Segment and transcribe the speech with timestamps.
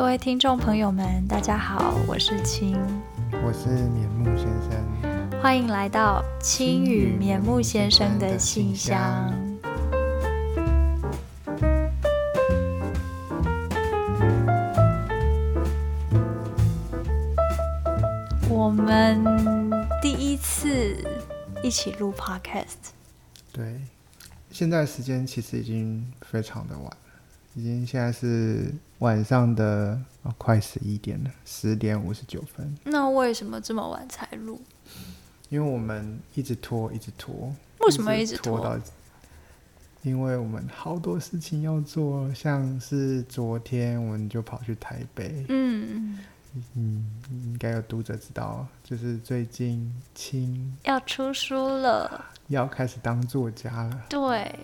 [0.00, 2.74] 各位听众朋友们，大家好，我是青，
[3.44, 9.30] 我是棉木先生，欢迎来到青与棉木先生的信箱。
[18.48, 19.22] 我们
[20.00, 20.96] 第一次
[21.62, 22.94] 一起录 Podcast，
[23.52, 23.78] 对，
[24.50, 26.96] 现在时间其实已经非常的晚了，
[27.54, 28.72] 已经现在是。
[29.00, 32.76] 晚上的、哦、快十一点了，十点五十九分。
[32.84, 34.60] 那为什么这么晚才录？
[35.48, 37.50] 因为我们一直拖，一直拖。
[37.78, 38.58] 为什么一直拖？
[38.58, 38.78] 拖到？
[40.02, 45.46] 因为我们好多事情要做，像是昨天我们就跑去台北。
[45.48, 46.18] 嗯
[46.74, 54.04] 嗯，应该有读者知道，就是最近青要出书了，要开始当作家了。
[54.10, 54.54] 对。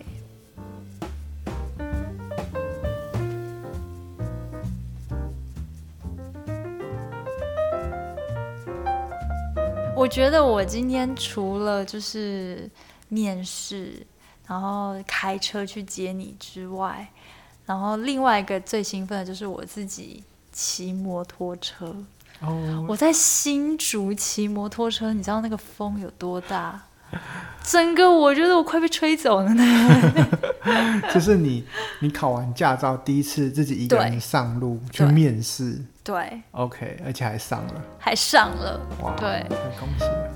[9.97, 12.69] 我觉得我今天除了就是
[13.09, 14.05] 面试，
[14.45, 17.09] 然后开车去接你之外，
[17.65, 21.95] 然后另外一个最兴奋的就是我自己骑摩托车。
[22.41, 26.79] 哦，我在新竹骑摩托车，你知道那个风有多大？
[27.63, 29.63] 整个我觉得我快被吹走了呢。
[31.11, 31.65] 就是你，
[32.01, 40.33] 你考完驾照第一次自己一个人上路去面试，对，OK，而且还上了，还上了，哇，对，很恭喜了。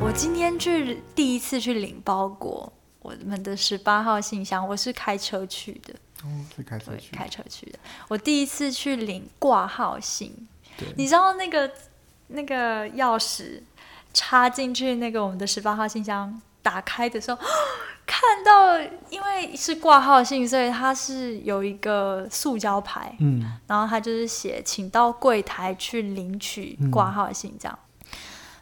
[0.00, 2.72] 我今天去第一次去领包裹。
[3.02, 5.94] 我们的十八号信箱，我是开车去的。
[6.24, 7.14] 哦，是开车去。
[7.14, 7.78] 开车去的。
[8.08, 10.34] 我第一次去领挂号信，
[10.96, 11.70] 你知道那个
[12.26, 13.60] 那个钥匙
[14.14, 17.38] 插进去那个我们的十八号信箱打开的时候，
[18.06, 18.78] 看到
[19.10, 27.78] 因为是挂号信，所以它是有一个塑胶牌，嗯，然后它就是写请到柜台去领取挂号信这样。
[27.82, 28.18] 嗯，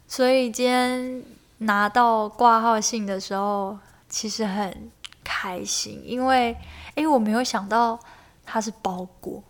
[0.09, 1.23] 所以今天
[1.59, 3.79] 拿到挂号信的时候。
[4.15, 4.91] 其实很
[5.25, 6.55] 开心，因为
[6.97, 7.99] 哎，我没有想到
[8.45, 9.43] 它是包裹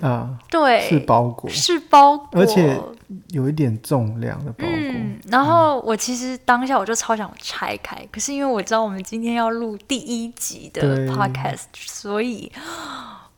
[0.00, 2.80] 啊，对，是包裹，是包裹，而且
[3.28, 4.68] 有一点重量的包裹。
[4.68, 12.50] 嗯，然后我其实当下我就超想拆开，嗯，可是因为我知道我们今天要录第一集的 podcast，所以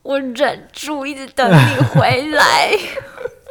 [0.02, 2.70] 我忍住一直等你回来。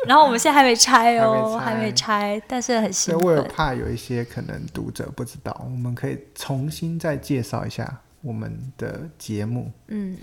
[0.07, 3.25] 然后我们现在还没拆哦，还没拆，还没拆，但是很兴奋。
[3.25, 9.71] 我有怕有一些可能读者不知道，我们可以重新再介绍一下我们的节目。
[9.87, 10.15] 嗯，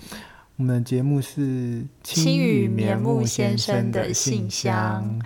[0.56, 5.20] 我们的节目是青雨棉木先生的信箱。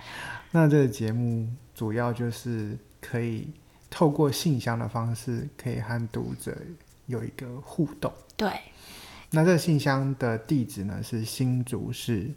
[0.51, 3.47] 那这个节目主要就是可以
[3.89, 6.55] 透过信箱的方式，可以和读者
[7.05, 8.11] 有一个互动。
[8.35, 8.51] 对。
[9.29, 12.31] 那这个信箱的地址呢是新竹市。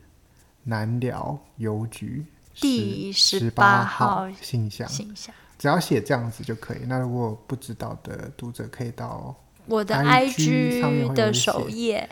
[0.63, 2.23] 南寮邮局
[2.57, 6.81] 第十八号信箱，信箱只要写这样子就可以。
[6.87, 9.35] 那如果不知道的读者，可以到
[9.65, 12.07] 我的 IG 的首页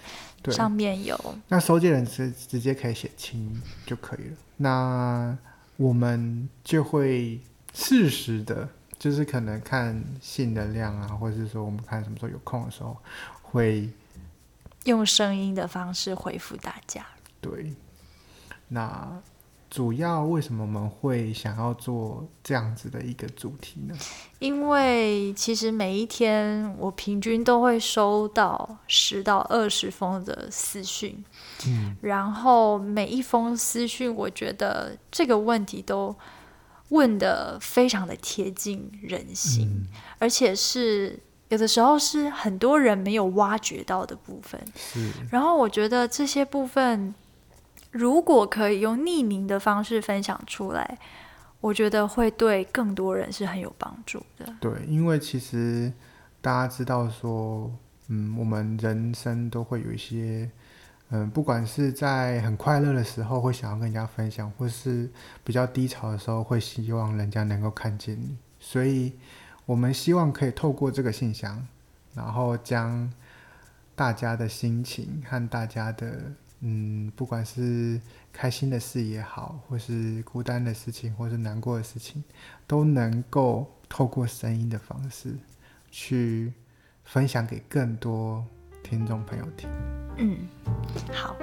[0.47, 1.19] 上面有。
[1.49, 4.37] 那收件人直直接可以写清就可以了。
[4.57, 5.37] 那
[5.77, 7.41] 我们就会
[7.75, 8.69] 适时的，
[8.99, 12.97] 就是可能看信的量啊，或者是说我们看什么时候有空的时候，
[13.43, 13.89] 会
[14.85, 17.07] 用声音的方式回复大家。
[17.41, 17.73] 对。
[18.69, 19.21] 那
[19.71, 23.95] 主要为什么我们会想要做这样子的一个主题呢？
[24.39, 31.23] 因为其实每一天我平均都会收到十到二十封的私讯，
[31.67, 36.17] 嗯，然后每一封私讯，我觉得这个问题都
[36.89, 39.87] 问得非常的贴近人心，嗯，
[40.19, 41.19] 而且是
[41.51, 45.13] 有的时候是很多人没有挖掘到的部分，是。
[45.31, 47.15] 然后我觉得这些部分。
[47.91, 50.99] 如果可以用匿名的方式分享出来，
[51.61, 54.47] 我觉得会对更多人是很有帮助的。
[54.61, 55.93] 对，因为其实
[56.41, 57.73] 大家知道说，
[58.09, 60.51] 嗯，我们人生都会有一些，
[61.09, 65.11] 嗯，不管是在很快乐的时候会想要跟人家分享，或是
[65.43, 68.37] 比较低潮的时候会希望人家能够看见你。
[68.61, 69.15] 所以，
[69.65, 71.67] 我们希望可以透过这个信箱，
[72.15, 73.11] 然后将
[73.97, 76.33] 大家的心情和大家的。
[76.61, 78.01] 嗯，不管是
[78.33, 82.23] 开心的事也好，或是孤单的事情，或是难过的事情，
[82.67, 85.37] 都能够透过声音的方式
[85.91, 86.53] 去
[87.05, 88.45] 分享给更多
[88.83, 89.71] 听众朋友听。
[90.17, 90.39] 嗯，
[91.13, 91.37] 好。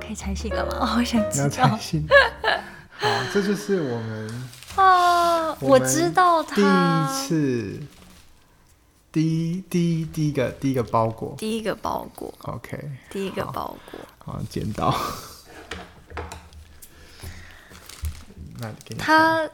[0.00, 0.78] 可以拆信了吗？
[0.80, 1.44] 我好想知道。
[1.44, 2.08] 要拆信。
[2.98, 4.48] 好，这就是我们
[4.80, 7.80] 啊，我知道他第一次，
[9.10, 9.22] 第
[9.52, 14.94] 一第一第一个第一个包裹，第一个包裹，OK，第一个包裹，好，剪刀。
[18.60, 19.48] 那给你他，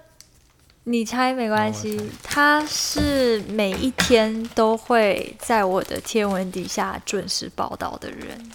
[0.85, 2.11] 你猜没关系。
[2.23, 8.51] 他是每一天都会在我的天文底下准时报道的人。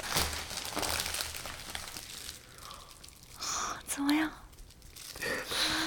[3.88, 4.31] 怎么样？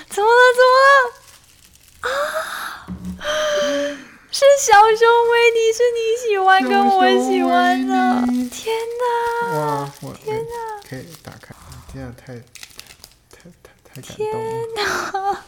[0.09, 0.35] 怎么了？
[0.59, 2.13] 怎么了？
[2.13, 2.87] 啊！
[4.31, 5.79] 是小熊维尼，是
[6.63, 7.95] 跟我喜欢的。
[8.51, 9.59] 天哪！
[9.59, 9.93] 哇！
[10.03, 10.81] 我天哪！
[10.89, 11.55] 可以打开。
[11.93, 12.35] 天哪，太
[13.31, 14.43] 太太太感动了。
[14.43, 15.45] 天哪！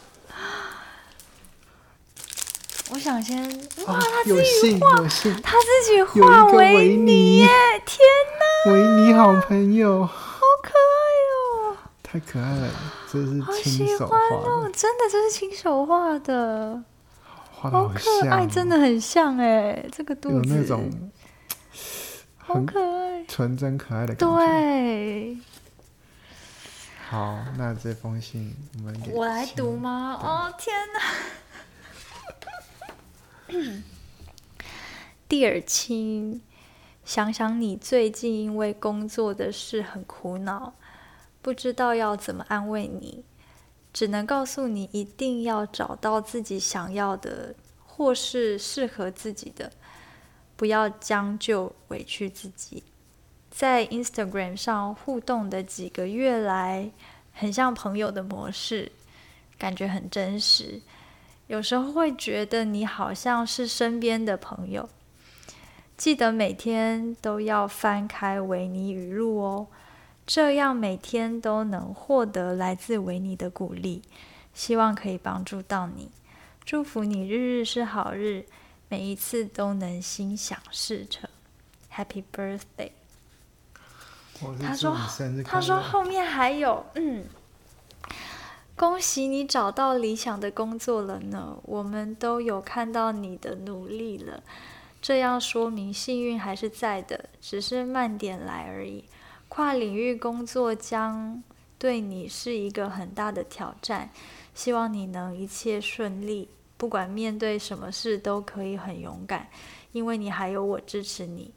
[2.91, 3.41] 我想先
[3.87, 4.95] 哇，啊、他自己画，
[5.43, 7.47] 他自己画维尼耶！
[7.83, 7.99] 天
[8.39, 8.71] 哪！
[8.71, 11.01] 维尼好朋友，好可爱
[11.33, 11.75] 哦！
[12.03, 12.69] 太可爱了，
[13.11, 16.83] 这是亲手画的，好喜欢哦，真的，这是亲手画的，
[17.57, 20.91] 好，可爱，真的很像哎，这个肚子有那种
[22.37, 24.35] 好可爱、纯真可爱的感觉。
[24.35, 25.37] 对，
[27.09, 30.19] 好，那这封信我们我来读吗？
[30.21, 30.99] 哦天哪！
[35.27, 36.41] 蒂尔亲，
[37.03, 40.73] 想想你最近因为工作的事很苦恼，
[41.41, 43.23] 不知道要怎么安慰你，
[43.95, 47.55] 只能告诉你一定要找到自己想要的，
[47.85, 49.71] 或是适合自己的，
[50.57, 52.83] 不要将就委屈自己。
[53.49, 56.91] 在 Instagram 上互动的几个月来，
[57.31, 58.91] 很像朋友的模式，
[59.57, 60.81] 感觉很真实。
[61.47, 64.89] 有时候会觉得你好像是身边的朋友，
[65.95, 69.67] 记得每天都要翻开维尼语录哦，
[70.25, 74.01] 这样每天都能获得来自维尼的鼓励，
[74.53, 76.09] 希望可以帮助到你，
[76.63, 78.45] 祝福你日日是好日，
[78.89, 81.29] 每一次都能心想事成
[81.93, 82.91] ，Happy Birthday！
[84.61, 84.97] 他说，
[85.45, 87.25] 他说后面还有，嗯。
[88.77, 91.57] 恭喜你找到理想的工作了呢！
[91.63, 94.43] 我们都有看到你的努力了，
[95.01, 99.05] 这样说明幸运还是在的，只是慢点来而已。
[99.55, 101.41] 跨领域工作将
[101.79, 104.09] 对你是一个很大的挑战，
[104.53, 109.47] 希望你能一切顺利，不管面对什么事都可以很勇敢，
[109.93, 111.49] 因为你还有我支持你。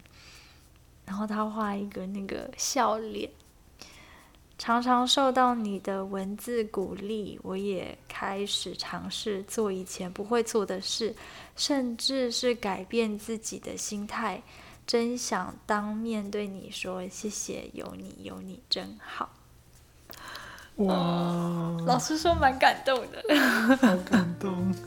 [1.06, 3.29] 然后他画一个那个笑脸。
[4.59, 11.12] 常常受到你的文字鼓励，我也开始尝试做以前不会做的事，
[11.56, 14.41] 甚至是改变自己的心态。
[14.88, 19.29] 真想当面对你说谢谢，有你有你真好。
[20.76, 23.23] 哇， 老实说蛮感动的，
[23.76, 24.75] 好感动。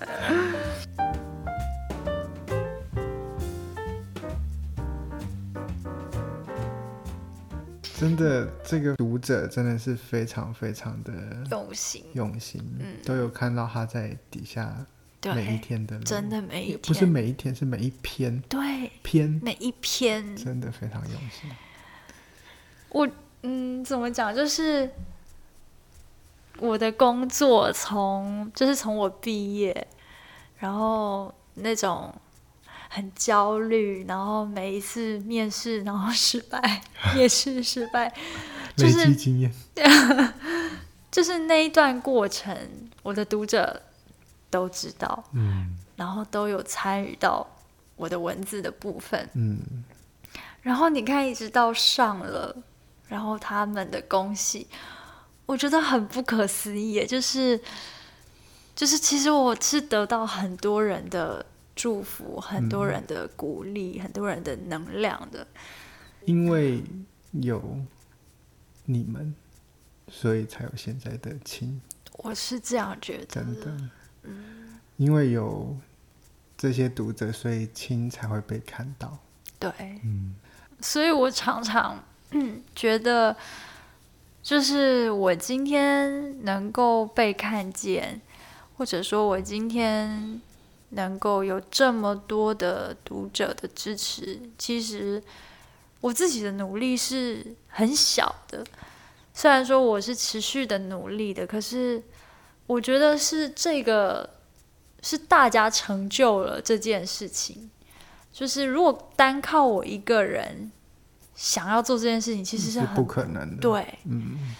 [8.00, 11.14] 真的，这个读者真的是非常非常的
[11.52, 14.84] 用心，用心，嗯，都有看到他在底下
[15.24, 21.50] 每一天的，真的每一天，不是每一天，是每一篇，对，篇每一篇，真的非常用心。
[22.90, 23.08] 我
[23.44, 24.36] 嗯，怎么讲？
[24.36, 24.90] 就是
[26.60, 29.88] 我的工作从，就是从我毕业，
[30.58, 32.14] 然后那种。
[32.94, 36.82] 很焦虑，然后每一次面试，然后失败，
[37.16, 38.14] 面试失败，
[38.76, 39.50] 就是经验，
[41.10, 42.54] 就是那一段过程，
[43.02, 43.82] 我的读者
[44.52, 47.48] 都知道，嗯，然后都有参与到
[47.96, 49.60] 我的文字的部分，嗯，
[50.62, 52.56] 然后你看，一直到上了，
[53.08, 54.68] 然后他们的恭喜，
[55.48, 57.60] 我觉得很不可思议，就是，
[58.76, 61.44] 就是其实我是得到很多人的。
[61.74, 65.48] 祝福很多人的鼓励，嗯，很多人的能量的。
[66.26, 66.84] 因为
[67.32, 67.64] 有
[68.86, 69.34] 你们，
[70.10, 71.82] 所以才有现在的亲。
[72.18, 73.90] 我是这样觉得，真的。
[74.24, 75.76] 嗯，因为有
[76.58, 79.18] 这些读者，所以亲才会被看到。
[79.60, 79.72] 对，
[80.04, 80.36] 嗯。
[80.82, 83.36] 所以我常常嗯觉得，
[84.42, 88.22] 就是我今天能够被看见，
[88.78, 90.42] 或者说我今天。
[90.94, 95.24] 能够有这么多的读者的支持，其实
[96.02, 98.62] 我自己的努力是很小的。
[99.34, 102.04] 虽然说我是持续的努力的，可是
[102.68, 104.30] 我觉得是这个
[105.02, 107.70] 是大家成就了这件事情。
[108.32, 110.72] 就是如果单靠我一个人，
[111.36, 113.62] 想要做这件事情，其实是很是不可能的。
[113.62, 114.56] 对，嗯。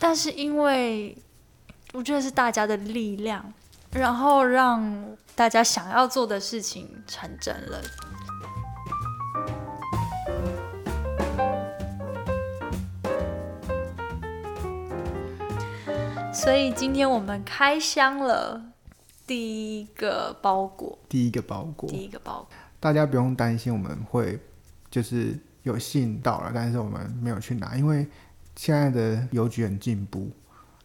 [0.00, 1.16] 但是因为
[1.92, 3.52] 我觉得是大家的力量，
[3.92, 7.80] 然后让大家想要做的事情成真了。
[16.48, 18.72] 所以今天我们开箱了
[19.26, 22.48] 第一个包裹，第一个包裹，第一个包裹。
[22.80, 24.40] 大家不用担心我们会
[24.90, 28.06] 就是有信到了，但是我们没有去拿，因为
[28.56, 30.30] 现在的邮局很进步，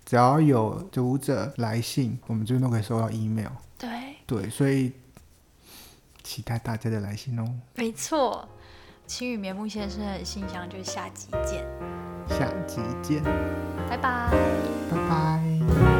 [0.05, 3.53] 只要有读者来信，我们这边都可以收到 email。
[3.77, 4.91] 对对，所以
[6.25, 7.47] 期待大家的来信哦。
[7.75, 8.49] 没错，
[9.07, 11.65] 青雨棉木先生的信箱就下集见。
[12.33, 13.23] 下期见。
[13.89, 14.31] 拜拜。
[14.89, 15.92] 拜拜。